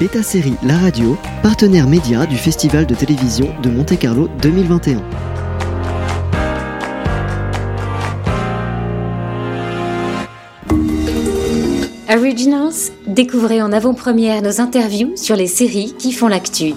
[0.00, 5.00] Beta Série La Radio, partenaire média du Festival de télévision de Monte-Carlo 2021.
[12.10, 12.72] Originals,
[13.06, 16.74] découvrez en avant-première nos interviews sur les séries qui font l'actu.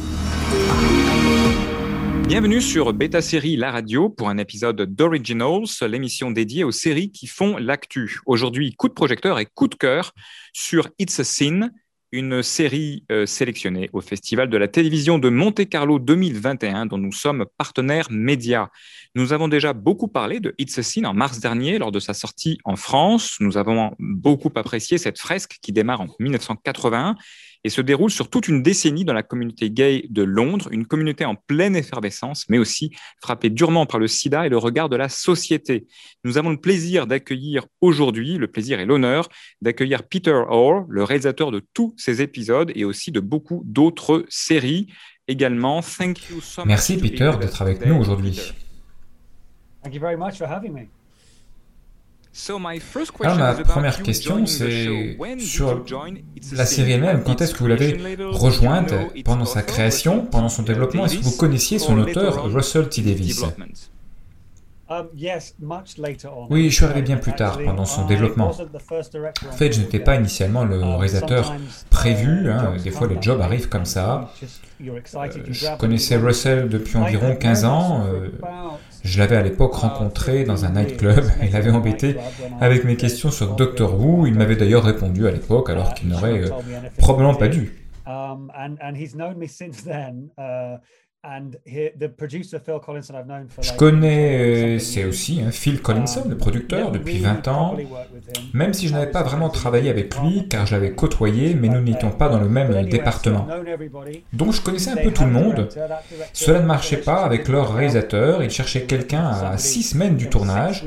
[2.28, 7.26] Bienvenue sur Beta Série La Radio pour un épisode d'Originals, l'émission dédiée aux séries qui
[7.26, 8.20] font l'actu.
[8.28, 10.12] Aujourd'hui, coup de projecteur et coup de cœur
[10.54, 11.72] sur It's a Sin,
[12.12, 17.46] une série euh, sélectionnée au Festival de la télévision de Monte-Carlo 2021 dont nous sommes
[17.58, 18.70] partenaires médias.
[19.16, 22.14] Nous avons déjà beaucoup parlé de It's a Sin en mars dernier lors de sa
[22.14, 23.38] sortie en France.
[23.40, 27.16] Nous avons beaucoup apprécié cette fresque qui démarre en 1981
[27.68, 31.26] et se déroule sur toute une décennie dans la communauté gay de Londres, une communauté
[31.26, 35.10] en pleine effervescence, mais aussi frappée durement par le sida et le regard de la
[35.10, 35.86] société.
[36.24, 39.28] Nous avons le plaisir d'accueillir aujourd'hui, le plaisir et l'honneur
[39.62, 44.88] d'accueillir Peter Orr, le réalisateur de tous ces épisodes et aussi de beaucoup d'autres séries
[45.28, 45.82] également.
[45.82, 48.40] Thank you so Merci Peter d'être avec nous aujourd'hui.
[49.84, 50.88] Thank you very much for having me.
[53.22, 55.84] Alors ma première question, c'est sur
[56.52, 57.24] la série elle-même.
[57.24, 58.94] Quand est-ce que vous l'avez rejointe
[59.26, 61.06] Pendant sa création, pendant son développement?
[61.06, 63.02] Est-ce que vous connaissiez son auteur, Russell T.
[63.02, 63.44] Davis
[64.90, 65.10] Um,
[66.50, 68.52] oui, je suis arrivé bien plus tard, pendant son développement.
[68.52, 71.54] En fait, je n'étais pas initialement le um, réalisateur
[71.90, 72.50] prévu.
[72.50, 72.76] Hein.
[72.82, 74.32] Des fois, les jobs arrivent comme ça.
[74.82, 75.00] Euh,
[75.50, 78.06] je connaissais Russell depuis environ 15 ans.
[78.08, 78.30] Euh,
[79.08, 81.24] je l'avais à l'époque rencontré dans un nightclub.
[81.42, 82.18] Il avait embêté
[82.60, 84.28] avec mes questions sur Doctor Who.
[84.28, 86.50] Il m'avait d'ailleurs répondu à l'époque, alors qu'il n'aurait euh,
[86.98, 87.74] probablement pas dû.
[91.24, 91.52] Um,
[93.60, 97.76] je connais, euh, c'est aussi hein, Phil Collinson, le producteur, depuis 20 ans,
[98.54, 101.82] même si je n'avais pas vraiment travaillé avec lui, car je l'avais côtoyé, mais nous
[101.82, 103.48] n'étions pas dans le même département.
[104.32, 105.68] Donc je connaissais un peu tout le monde.
[106.34, 110.86] Cela ne marchait pas avec leur réalisateur, ils cherchaient quelqu'un à six semaines du tournage.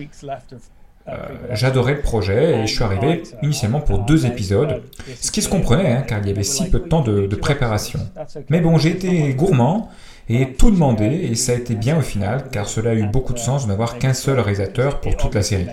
[1.09, 1.17] Euh,
[1.53, 4.83] j'adorais le projet et je suis arrivé initialement pour deux épisodes,
[5.21, 7.99] ce qui se comprenait hein, car il y avait si peu de temps de préparation.
[8.49, 9.91] Mais bon, j'ai été gourmand
[10.31, 13.33] et tout demandé, et ça a été bien au final, car cela a eu beaucoup
[13.33, 15.67] de sens de n'avoir qu'un seul réalisateur pour toute la série.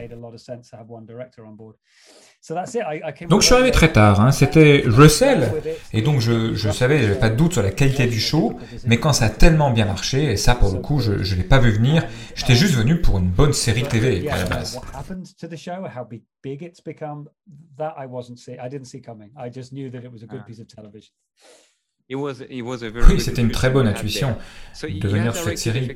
[3.30, 4.32] Donc je suis arrivé très tard, hein.
[4.32, 5.52] c'était Russell,
[5.94, 9.00] et donc je, je savais, j'avais pas de doute sur la qualité du show, mais
[9.00, 11.60] quand ça a tellement bien marché, et ça pour le coup je ne l'ai pas
[11.60, 14.80] vu venir, j'étais juste venu pour une bonne série TV à la base.
[22.10, 24.38] Oui, c'était une très bonne intuition
[24.82, 25.92] de venir sur cette série.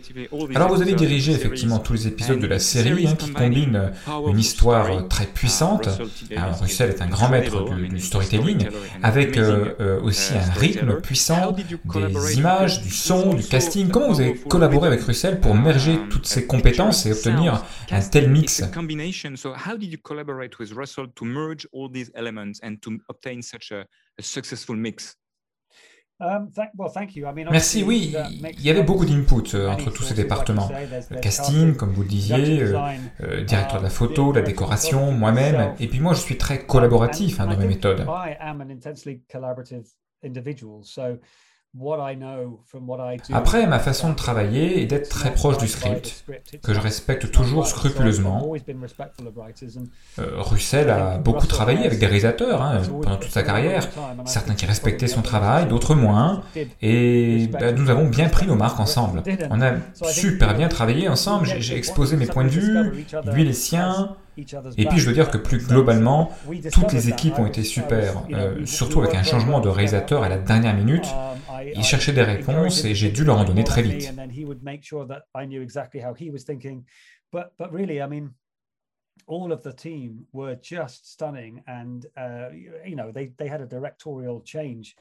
[0.56, 3.92] Alors vous avez dirigé effectivement tous les épisodes de la série hein, qui combinent
[4.28, 5.88] une histoire très puissante.
[6.36, 8.68] Alors, Russell est un grand maître du, storytelling,
[9.04, 13.90] avec euh, euh, aussi un rythme puissant, des images, du son, du casting?
[13.90, 18.30] Comment vous avez collaboré avec Russell pour merger toutes ces compétences et obtenir un tel
[18.30, 18.64] mix?
[27.52, 28.16] Merci, oui,
[28.58, 30.70] il y avait beaucoup d'input euh, entre tous ces départements.
[31.10, 32.80] Le casting, comme vous le disiez, euh,
[33.22, 37.40] euh, directeur de la photo, la décoration, moi-même, et puis moi je suis très collaboratif
[37.40, 38.06] hein, dans mes méthodes.
[43.34, 46.26] Après, ma façon de travailler est d'être très proche du script,
[46.62, 48.52] que je respecte toujours scrupuleusement.
[50.20, 53.88] Euh, Russell a beaucoup travaillé avec des réalisateurs hein, pendant toute sa carrière,
[54.26, 56.44] certains qui respectaient son travail, d'autres moins,
[56.82, 59.24] et bah, nous avons bien pris nos marques ensemble.
[59.50, 59.74] On a
[60.12, 65.00] super bien travaillé ensemble, j'ai exposé mes points de vue, lui les siens, et puis
[65.00, 66.32] je veux dire que plus globalement,
[66.72, 70.38] toutes les équipes ont été super, euh, surtout avec un changement de réalisateur à la
[70.38, 71.06] dernière minute.
[71.76, 74.12] Ils cherchaient des réponses et j'ai dû leur en donner très vite.
[79.28, 82.50] all of the team were just stunning and uh,
[82.86, 84.96] you know they, they had a directorial change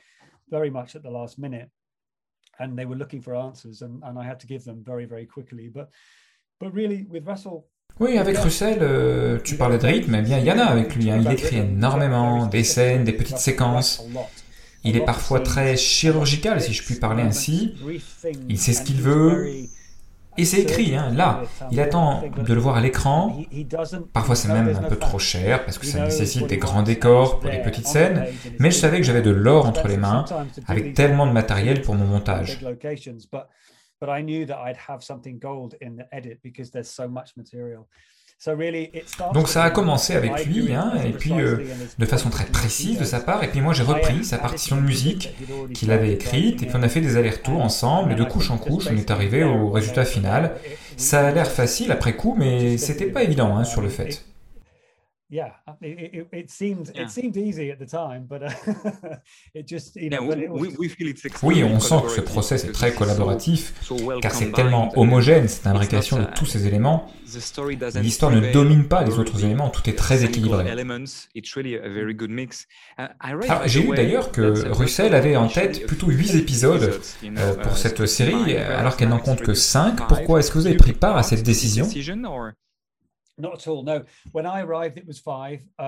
[0.50, 1.68] very much at the last minute
[2.58, 5.26] and they were looking for answers and, and i had to give them very very
[5.26, 5.90] quickly but
[6.58, 7.66] but really with russell
[7.98, 10.94] oui, avec Russell, euh, tu parlais de rythme, eh bien, il y en a avec
[10.94, 11.10] lui.
[11.10, 11.20] Hein.
[11.24, 14.04] Il écrit énormément, des scènes, des petites séquences.
[14.84, 17.74] Il est parfois très chirurgical, si je puis parler ainsi.
[18.48, 19.46] Il sait ce qu'il veut.
[20.38, 21.42] Et c'est écrit, hein, là.
[21.70, 23.36] Il attend de le voir à l'écran.
[24.12, 27.50] Parfois c'est même un peu trop cher parce que ça nécessite des grands décors pour
[27.50, 28.24] des petites scènes.
[28.58, 30.24] Mais je savais que j'avais de l'or entre les mains
[30.66, 32.60] avec tellement de matériel pour mon montage.
[39.34, 41.58] Donc ça a commencé avec lui, hein, et puis euh,
[41.98, 44.80] de façon très précise de sa part, et puis moi j'ai repris sa partition de
[44.80, 45.34] musique
[45.74, 48.56] qu'il avait écrite, et puis on a fait des allers-retours ensemble, et de couche en
[48.56, 50.56] couche, on est arrivé au résultat final.
[50.96, 54.24] Ça a l'air facile après coup, mais c'était pas évident hein, sur le fait.
[55.30, 57.02] Yeah it, it, it seemed yeah.
[57.02, 58.50] it seemed easy at the time but uh,
[59.54, 62.64] it just you know, yeah, we, we feel it's oui on sent que ce process
[62.64, 66.66] est très collaboratif so, so well car c'est tellement homogène cette imbrication de tous ces
[66.66, 67.10] éléments.
[68.02, 70.64] l'histoire ne domine pas les autres éléments tout est très équilibré.
[72.98, 77.76] uh, Alors, j'ai lu d'ailleurs que Russell avait en tête plutôt 8 épisodes euh, pour
[77.76, 81.16] cette série alors qu'elle n'en compte que 5 pourquoi est-ce que vous avez pris part
[81.16, 81.86] à cette décision?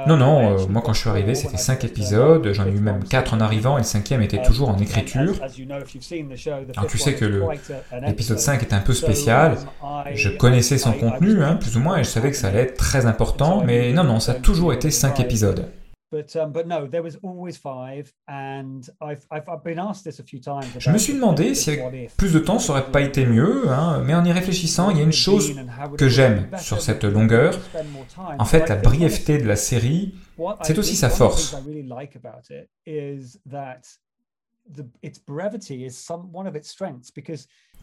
[0.06, 3.04] Non, non, euh, moi quand je suis arrivé, c'était cinq épisodes, j'en ai eu même
[3.04, 5.34] quatre en arrivant et le cinquième était toujours en écriture.
[6.76, 7.24] Alors tu sais que
[8.06, 9.56] l'épisode 5 est un peu spécial,
[10.14, 12.76] je connaissais son contenu, hein, plus ou moins, et je savais que ça allait être
[12.76, 15.70] très important, mais non, non, ça a toujours été cinq épisodes.
[20.78, 24.02] Je me suis demandé si avec plus de temps ça aurait pas été mieux, hein,
[24.04, 25.54] mais en y réfléchissant, il y a une chose
[25.96, 27.58] que j'aime sur cette longueur.
[28.38, 30.14] En fait, la brièveté de la série,
[30.62, 31.56] c'est aussi sa force.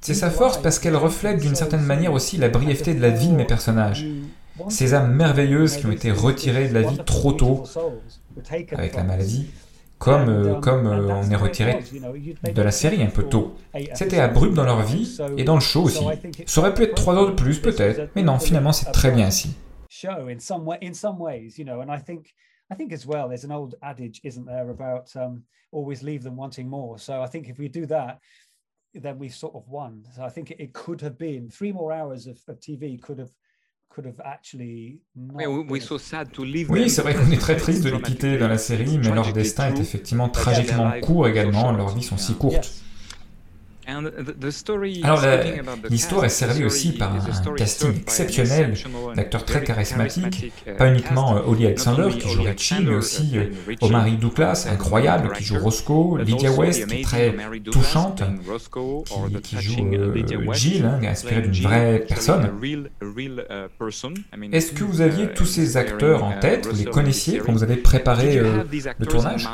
[0.02, 3.28] C'est sa force parce qu'elle reflète d'une certaine manière aussi la brièveté de la vie
[3.28, 4.06] de mes personnages
[4.68, 7.64] ces âmes merveilleuses qui ont été retirées de la vie trop tôt
[8.72, 9.50] avec la maladie,
[9.98, 11.80] comme, euh, comme euh, on est retiré
[12.54, 13.56] de la série un peu tôt.
[13.94, 16.06] C'était abrupt dans leur vie et dans le show aussi.
[16.46, 19.28] Ça aurait pu être trois heures de plus peut-être, mais non, finalement c'est très bien
[19.28, 19.56] ainsi.
[22.72, 25.42] I think as well, there's an old adage, isn't there, about um,
[25.72, 27.00] always leave them wanting more.
[27.00, 28.20] So I think if we do that,
[28.94, 30.04] then we've sort of won.
[30.16, 33.20] So I think it, it could have been three more hours of, of TV could
[33.20, 33.32] have
[36.70, 39.34] oui, c'est vrai qu'on est très triste de les quitter dans la série, mais leur
[39.34, 42.84] destin est effectivement tragiquement court également, leurs vies sont si courtes.
[45.04, 45.22] Alors
[45.90, 48.74] l'histoire est servie aussi par un casting exceptionnel
[49.16, 53.76] d'acteurs très charismatiques, uh, pas uniquement euh, Holly Alexander qui joue Richie, mais aussi euh,
[53.82, 57.36] Omari Douglas, incroyable, qui joue Roscoe, Lydia West qui est très
[57.72, 58.24] touchante,
[59.44, 62.52] qui, joue euh, Jill, hein, inspirée d'une vraie personne.
[64.52, 67.78] Est-ce que vous aviez tous ces acteurs en tête, vous les connaissiez quand vous avez
[67.78, 69.48] préparé le tournage?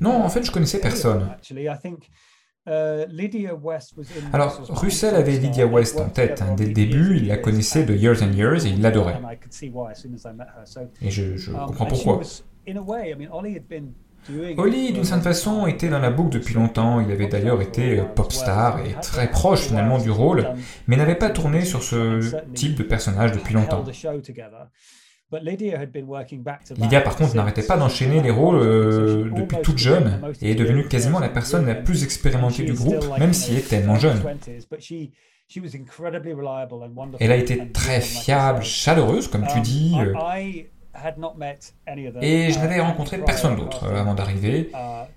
[0.00, 1.28] Non, en fait, je connaissais personne.
[2.66, 3.06] Uh,
[4.32, 6.42] Alors, Russell avait Lydia West en tête.
[6.42, 6.54] Hein.
[6.56, 9.18] Dès le début, il la connaissait de Years and Years et il l'adorait.
[11.00, 12.20] Et je, je um, comprends pourquoi.
[14.58, 17.00] Holly, d'une certaine façon, était dans la boucle depuis longtemps.
[17.00, 20.50] Il avait d'ailleurs été pop star et très proche finalement du rôle,
[20.86, 23.84] mais n'avait pas tourné sur ce type de personnage depuis longtemps.
[26.76, 30.88] Lydia, par contre, n'arrêtait pas d'enchaîner les rôles euh, depuis toute jeune et est devenue
[30.88, 34.20] quasiment la personne la plus expérimentée du groupe, même si elle est tellement jeune.
[37.20, 39.94] Elle a été très fiable, chaleureuse, comme tu dis.
[40.00, 40.12] Euh,
[42.20, 44.70] et je n'avais rencontré personne d'autre euh, avant d'arriver.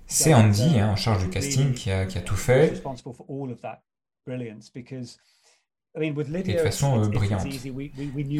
[0.06, 2.82] C'est Andy, hein, en charge du casting, qui a, qui a tout fait
[5.96, 7.46] de façon euh, brillante.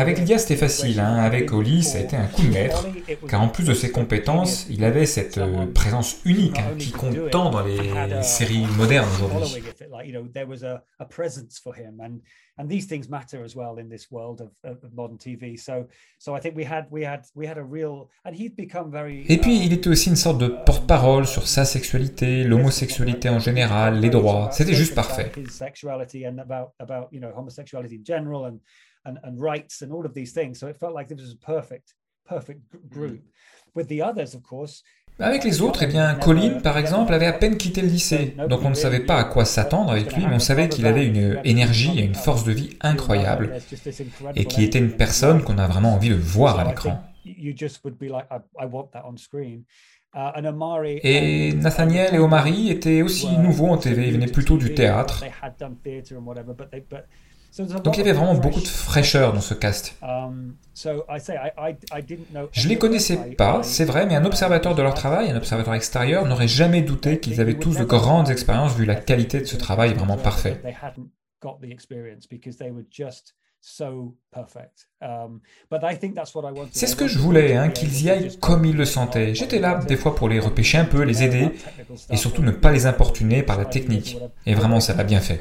[0.01, 0.99] Avec Lydia, c'était facile.
[0.99, 1.19] Hein.
[1.19, 2.89] Avec Oli, ça a été un coup de maître,
[3.29, 7.31] car en plus de ses compétences, il avait cette euh, présence unique hein, qui compte
[7.31, 7.79] tant dans les
[8.23, 9.63] séries modernes aujourd'hui.
[12.57, 15.59] And these things matter as well in this world of, of modern TV.
[15.59, 15.87] So,
[16.19, 19.25] so I think we had we had we had a real and he'd become very.
[19.29, 23.41] Et puis il um, était aussi une sorte de porte-parole sur sa sexualité, l'homosexualité en
[23.41, 24.51] général, les droits.
[24.53, 25.33] C'était juste parfait.
[25.37, 28.61] His sexuality and about about you know homosexuality in general and
[29.05, 30.59] and and rights and all of these things.
[30.59, 31.95] So it felt like this was a perfect
[32.25, 32.89] perfect mm-hmm.
[32.89, 33.23] group.
[33.75, 34.83] With the others, of course.
[35.21, 38.65] Avec les autres, eh bien, Colin, par exemple, avait à peine quitté le lycée, donc
[38.65, 41.39] on ne savait pas à quoi s'attendre avec lui, mais on savait qu'il avait une
[41.45, 43.53] énergie et une force de vie incroyable,
[44.35, 47.01] et qui était une personne qu'on a vraiment envie de voir à l'écran.
[51.05, 55.25] Et Nathaniel et Omari étaient aussi nouveaux en TV, ils venaient plutôt du théâtre.
[57.59, 59.97] Donc il y avait vraiment beaucoup de fraîcheur dans ce cast.
[60.03, 65.37] Um, Je ne les connaissais pas, c'est vrai, mais un observateur de leur travail, un
[65.37, 69.45] observateur extérieur, n'aurait jamais douté qu'ils avaient tous de grandes expériences vu la qualité de
[69.45, 70.61] ce travail vraiment parfait.
[76.73, 79.35] C'est ce que je voulais, hein, qu'ils y aillent comme ils le sentaient.
[79.35, 81.51] J'étais là des fois pour les repêcher un peu, les aider,
[82.11, 84.19] et surtout ne pas les importuner par la technique.
[84.45, 85.41] Et vraiment, ça l'a bien fait.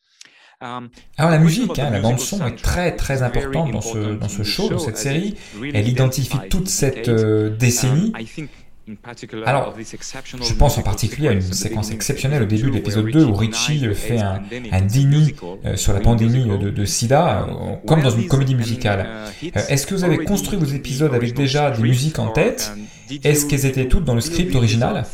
[1.17, 4.43] Alors la musique, hein, la bande son est très très importante dans ce, dans ce
[4.43, 5.35] show, dans cette série.
[5.73, 8.13] Elle identifie toute cette euh, décennie.
[8.13, 8.47] Um,
[9.45, 13.33] alors, je pense en particulier à une séquence exceptionnelle au début de l'épisode 2 où
[13.33, 14.41] Richie fait un,
[14.71, 19.07] un dîner euh, sur la pandémie de, de SIDA, euh, comme dans une comédie musicale.
[19.07, 22.71] Euh, est-ce que vous avez construit vos épisodes avec déjà des musiques en tête
[23.23, 25.05] Est-ce qu'elles étaient toutes dans le script original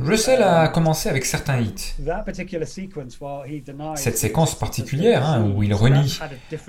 [0.00, 1.94] Russell a commencé avec certains hits.
[3.94, 6.18] Cette séquence particulière, hein, où il renie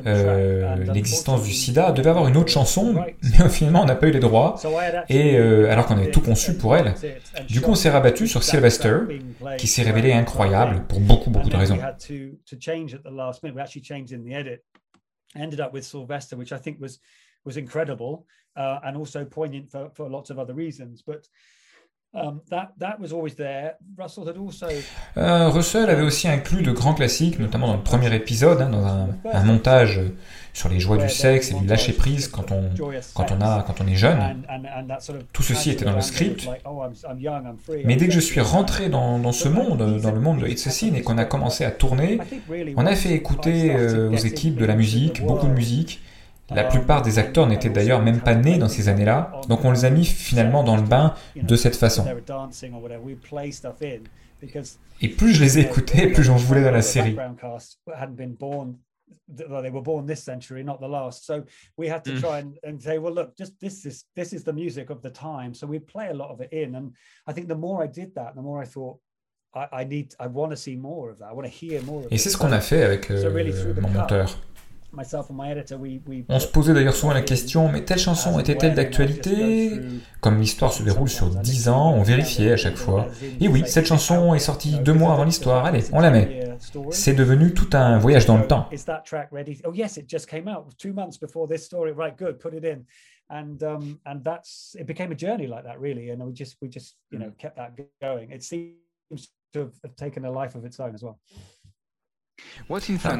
[0.05, 3.03] euh, l'existence du sida, devait avoir une autre chanson,
[3.39, 4.59] mais finalement on n'a pas eu les droits,
[5.09, 6.93] et euh, alors qu'on avait tout conçu pour elle.
[7.47, 8.99] Du coup on s'est rabattu sur Sylvester,
[9.57, 11.79] qui s'est révélé incroyable pour beaucoup beaucoup de raisons.
[18.59, 19.89] Ended up with Sylvester, which I think was was incredible uh, and also poignant for,
[19.93, 21.01] for lots of other reasons.
[21.01, 21.27] But
[22.11, 23.75] um, that, that was always there.
[23.95, 24.67] Russell had also...
[25.15, 28.83] Euh, Russell avait aussi inclus de grands classiques, notamment dans le premier épisode, hein, dans
[28.83, 30.01] un, un, montage
[30.51, 32.71] sur les joies du sexe et du lâcher prise quand on,
[33.13, 34.43] quand on, a, quand on est jeune.
[35.31, 36.49] Tout ceci était dans le script.
[36.65, 36.81] Oh,
[37.85, 40.65] Mais dès que je suis rentré dans, dans ce monde, dans le monde de It's
[40.65, 42.19] a Scene, et qu'on a commencé à tourner,
[42.75, 46.01] on a fait écouter euh, aux équipes de la musique, beaucoup de musique.
[46.51, 49.85] La plupart des acteurs n'étaient d'ailleurs même pas nés dans ces années-là, donc on les
[49.85, 52.05] a mis finalement dans le bain de cette façon.
[55.01, 57.15] Et plus je les écoutais, plus j'en voulais dans la série.
[59.27, 61.25] they were born this century, not the last.
[61.25, 61.43] So
[61.77, 62.19] we had to mm.
[62.19, 65.09] try and, and say, well, look, just this is this is the music of the
[65.09, 65.53] time.
[65.53, 66.75] So we play a lot of it in.
[66.75, 66.93] And
[67.27, 68.97] I think the more I did that, the more I thought,
[69.53, 71.29] I, I need, I want to see more of that.
[71.29, 72.05] I want to hear more.
[72.05, 74.37] Of Et c'est ce qu'on a fait avec euh, mon monteur.
[76.29, 79.79] On se posait d'ailleurs souvent la question, mais telle chanson était-elle d'actualité
[80.21, 83.07] Comme l'histoire se déroule sur 10 ans, on vérifiait à chaque fois.
[83.39, 86.49] Et oui, cette chanson est sortie deux mois avant l'histoire, allez, on la met.
[86.91, 88.67] C'est devenu tout un voyage dans le temps.
[93.31, 96.09] and um, and that's it became a journey like that really.
[96.09, 98.31] And we just we just you know kept that going.
[98.31, 98.73] It seems
[99.53, 101.19] to have taken a life of its own as well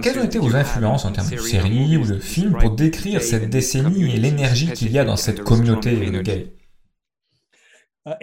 [0.02, 3.50] quelles ont été vos influences en termes de séries ou de films pour décrire cette
[3.50, 6.54] décennie et l'énergie qu'il y a dans cette communauté gay?
[8.06, 8.16] Uh,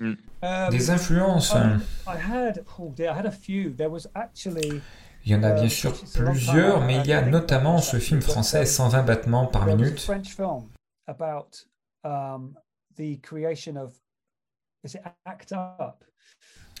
[0.00, 0.14] hmm.
[0.42, 1.54] um, Des influences.
[1.54, 1.80] Um, hein.
[2.06, 2.92] oh,
[5.24, 8.22] il y en a bien uh, sûr plusieurs, mais il y a notamment ce film
[8.22, 9.98] français 120 battements par minute.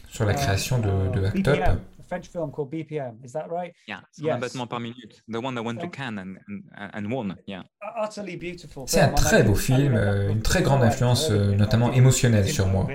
[0.08, 1.80] Sur la création de, uh, de Act Up.
[2.08, 3.24] French film called BPM.
[3.24, 3.72] Is that right?
[3.86, 4.40] Yeah, yes.
[4.40, 5.20] battements par minute.
[5.28, 7.36] The one that went to Cannes and, and, and won.
[7.46, 7.62] Yeah.
[8.86, 9.94] C'est un très beau film,
[10.30, 12.86] une très grande influence, euh, notamment émotionnelle sur moi.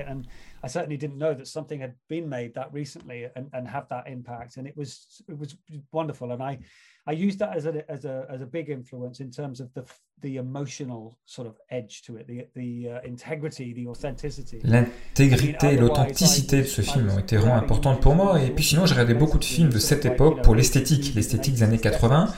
[0.63, 4.07] I certainly didn't know that something had been made that recently and, and have that
[4.07, 4.55] impact.
[4.55, 5.57] And it was it was
[5.91, 6.31] wonderful.
[6.31, 6.57] And I
[7.05, 9.83] I used that as a as a as a big influence in terms of the
[10.21, 14.61] the emotional sort of edge to it, the the uh, integrity, the authenticity.
[14.63, 18.41] L'intégrité, l'authenticité de ce film ont été vraiment importantes pour moi.
[18.41, 21.63] Et puis sinon, j'ai regardé beaucoup de films de cette époque pour l'esthétique, l'esthétique des
[21.63, 22.33] années 80.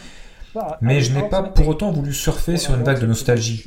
[0.82, 3.66] Mais je n'ai pas pour autant voulu surfer sur une vague de nostalgie.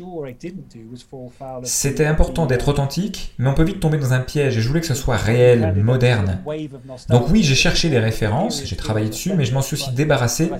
[1.62, 4.80] C'était important d'être authentique, mais on peut vite tomber dans un piège et je voulais
[4.80, 6.42] que ce soit réel, moderne.
[7.08, 10.50] Donc oui, j'ai cherché des références, j'ai travaillé dessus, mais je m'en suis aussi débarrassé,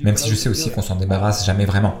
[0.00, 1.94] même si je sais aussi qu'on s'en débarrasse jamais vraiment.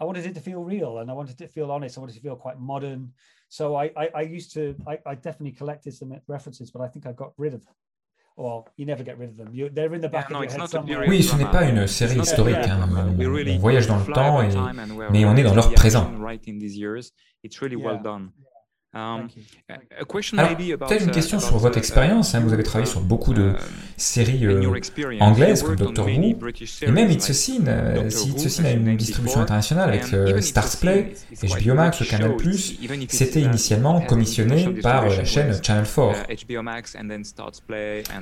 [0.00, 1.96] I wanted it to feel real and I wanted it to feel honest.
[1.96, 3.12] I wanted it to feel quite modern.
[3.48, 7.06] So I, I, I used to, I, I definitely collected some references, but I think
[7.06, 7.62] I got rid of
[11.06, 12.56] oui, ce n'est pas une série historique.
[12.56, 12.88] Hein.
[13.18, 14.48] On, voyage dans le temps, et...
[15.12, 16.10] mais on est dans l'heure présent.
[18.94, 19.26] Um,
[20.36, 22.34] Alors, peut-être une question sur votre uh, expérience.
[22.34, 23.54] Hein, vous avez travaillé sur beaucoup de
[23.96, 24.70] séries euh,
[25.18, 26.36] anglaises comme Doctor Who,
[26.82, 27.66] et même It's a Scene.
[27.66, 31.98] Euh, si It's a Scene a une distribution internationale avec euh, Stars Play, HBO Max,
[32.00, 32.36] le Canal+,
[33.08, 36.28] c'était initialement commissionné par la chaîne Channel 4.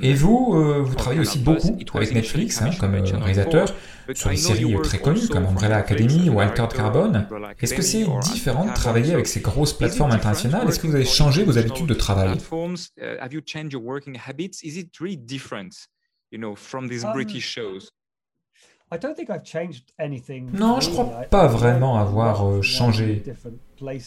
[0.02, 3.74] Et vous, vous travaillez aussi beaucoup avec Netflix hein, comme réalisateur
[4.14, 7.26] sur des séries très connues comme Umbrella Academy ou Altered Carbon.
[7.60, 11.04] Est-ce que c'est différent de travailler avec ces grosses plateformes internationales Est-ce que vous avez
[11.04, 12.38] changé vos habitudes de travail
[20.52, 23.22] non, je ne crois pas vraiment avoir euh, changé.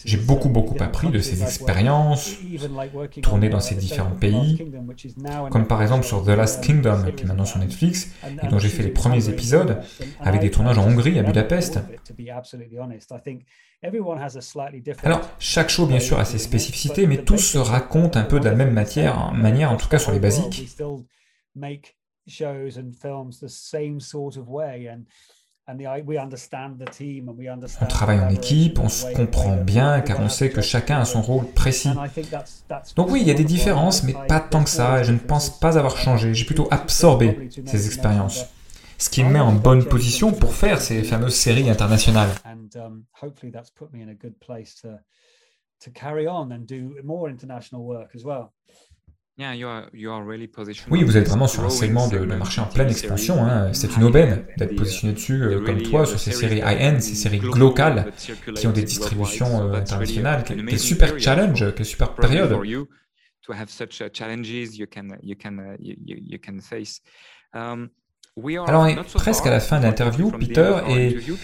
[0.04, 2.36] J'ai beaucoup, beaucoup appris de ces expériences,
[3.22, 4.58] tournées dans ces différents pays,
[5.50, 8.12] comme par exemple sur The Last Kingdom, qui est maintenant sur Netflix,
[8.42, 9.82] et dont j'ai fait les premiers épisodes,
[10.20, 11.80] avec des tournages en Hongrie, à Budapest.
[15.02, 18.44] Alors, chaque show, bien sûr, a ses spécificités, mais tous se racontent un peu de
[18.44, 20.66] la même matière, manière, en tout cas sur les basiques
[22.26, 25.04] shows and films the same sort of way and
[25.68, 25.74] on
[27.88, 31.46] travaille en équipe, on se comprend bien car on sait que chacun a son rôle
[31.46, 31.90] précis.
[32.94, 35.18] Donc oui, il y a des différences, mais pas tant que ça, et je ne
[35.18, 38.46] pense pas avoir changé, j'ai plutôt absorbé ces expériences.
[38.98, 42.30] Ce qui me met en bonne position pour faire ces fameuses séries internationales.
[50.90, 53.44] Oui, vous êtes vraiment sur un segment de, marché en pleine expansion.
[53.44, 53.70] Hein.
[53.74, 57.40] C'est une aubaine d'être positionné dessus euh, comme toi sur ces séries high-end, ces séries
[57.40, 58.12] locales
[58.54, 60.42] qui ont des distributions euh, internationales.
[60.46, 62.58] Quel super challenge, quelle super période.
[68.66, 71.36] Alors on est presque à la fin de l'interview, Peter, et, uh,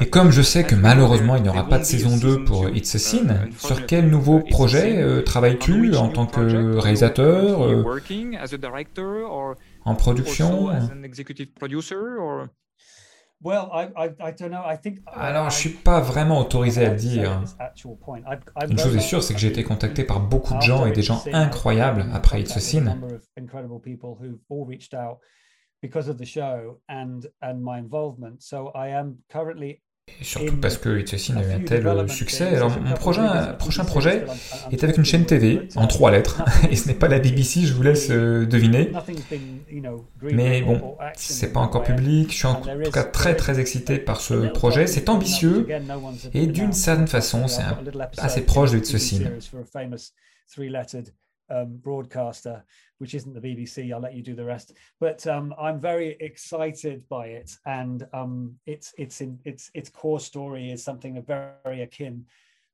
[0.00, 2.94] et, comme je sais que malheureusement il n'y aura pas de saison 2 pour It's
[2.94, 7.82] a Sin, sur quel nouveau projet euh, travailles-tu en tant que réalisateur, euh,
[9.84, 10.70] en production?
[15.06, 17.42] alors, je suis pas vraiment autorisé à le dire.
[18.68, 21.02] Une chose est sûre, c'est que j'ai été contacté par beaucoup de gens et des
[21.02, 22.96] gens incroyables après It's a Sin
[25.82, 28.42] because of the show and and my involvement.
[28.42, 29.80] So I am currently
[30.22, 32.56] surtout parce que It's a eu un tel succès.
[32.56, 34.24] Alors mon prochain, prochain projet
[34.72, 37.74] est avec une chaîne TV en trois lettres, et ce n'est pas la BBC, je
[37.74, 38.90] vous laisse euh, deviner.
[40.22, 44.20] Mais bon, c'est pas encore public, je suis en tout cas très très excité par
[44.20, 45.66] ce projet, c'est ambitieux,
[46.34, 47.62] et d'une certaine façon, c'est
[48.18, 50.12] assez proche de It's
[51.50, 52.56] a broadcaster,
[52.98, 53.92] which isn't the BBC.
[53.92, 54.74] I'll let you do the rest.
[55.00, 60.20] But um, I'm very excited by it, and um, its its in, its its core
[60.20, 62.26] story is something very, very akin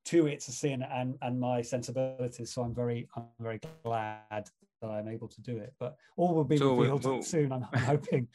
[0.07, 2.53] to It's a Sin and and my sensibilities.
[2.53, 4.49] So I'm very I'm very glad
[4.83, 5.75] that I'm able to do it.
[5.79, 7.53] But all will be so revealed we'll, soon.
[7.53, 8.29] I'm, I'm hoping.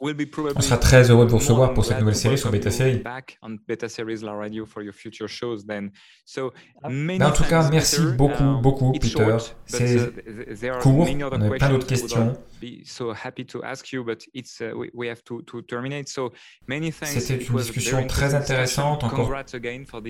[0.00, 3.02] On sera très heureux de vous recevoir pour cette nouvelle série sur Beta Série.
[6.88, 9.36] Mais en tout cas, merci beaucoup, um, beaucoup, Peter.
[9.66, 10.12] C'est
[10.80, 12.36] court, on a plein d'autres questions.
[17.02, 19.04] C'était une discussion très intéressante.
[19.04, 19.32] Encore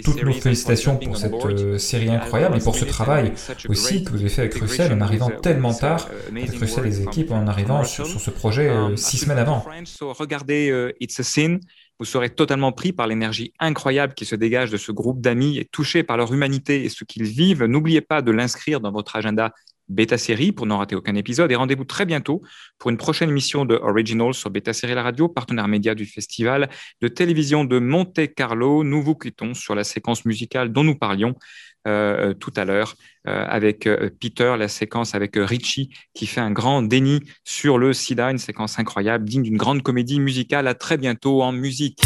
[0.05, 3.33] toutes nos félicitations pour cette euh, série incroyable et pour ce travail
[3.69, 6.91] aussi que vous avez fait avec Russell en arrivant tellement tard, uh, avec Russell et
[6.91, 9.65] les équipes, en arrivant sur, ce projet euh, um, six semaines avant.
[10.01, 11.59] Regardez uh, It's a Sin,
[11.99, 15.65] vous serez totalement pris par l'énergie incroyable qui se dégage de ce groupe d'amis et
[15.65, 17.65] touché par leur humanité et ce qu'ils vivent.
[17.65, 19.53] N'oubliez pas de l'inscrire dans votre agenda
[19.89, 21.51] Beta Série pour n'en rater aucun épisode.
[21.53, 22.43] Et rendez-vous très bientôt
[22.79, 26.69] pour une prochaine émission de Originals sur Beta Série La Radio, partenaire média du festival
[27.01, 28.85] de télévision de Monte Carlo.
[28.85, 31.35] Nous vous quittons sur la séquence musicale dont nous parlions
[31.87, 32.97] euh, tout à l'heure
[33.27, 37.93] euh, avec euh, Peter, la séquence avec Richie qui fait un grand déni sur le
[37.93, 40.67] sida, une séquence incroyable, digne d'une grande comédie musicale.
[40.67, 42.01] À très bientôt en musique.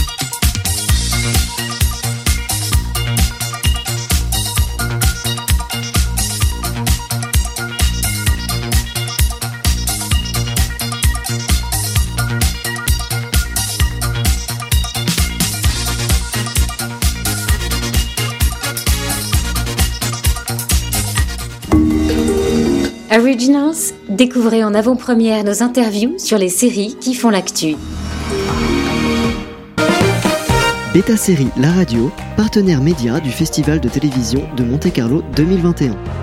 [23.15, 27.77] Originals, découvrez en avant-première nos interviews sur les séries qui font l'actu.
[30.95, 36.22] Beta Série La Radio, partenaire média du Festival de télévision de Monte-Carlo 2021.